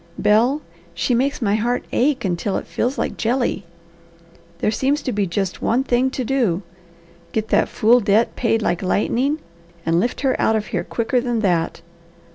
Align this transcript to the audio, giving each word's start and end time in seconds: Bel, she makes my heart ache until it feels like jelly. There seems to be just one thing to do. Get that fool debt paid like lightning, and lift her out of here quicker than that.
Bel, 0.17 0.63
she 0.95 1.13
makes 1.13 1.43
my 1.43 1.53
heart 1.53 1.85
ache 1.91 2.25
until 2.25 2.57
it 2.57 2.65
feels 2.65 2.97
like 2.97 3.17
jelly. 3.17 3.65
There 4.57 4.71
seems 4.71 5.03
to 5.03 5.11
be 5.11 5.27
just 5.27 5.61
one 5.61 5.83
thing 5.83 6.09
to 6.09 6.25
do. 6.25 6.63
Get 7.33 7.49
that 7.49 7.69
fool 7.69 7.99
debt 7.99 8.35
paid 8.35 8.63
like 8.63 8.81
lightning, 8.81 9.37
and 9.85 9.99
lift 9.99 10.21
her 10.21 10.35
out 10.41 10.55
of 10.55 10.65
here 10.73 10.83
quicker 10.83 11.21
than 11.21 11.41
that. 11.41 11.83